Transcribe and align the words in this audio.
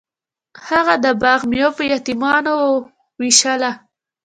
هغه 0.67 0.95
د 1.03 1.05
باغ 1.21 1.39
میوه 1.51 1.71
په 1.77 1.83
یتیمانو 1.93 2.55
ویشله. 3.19 3.71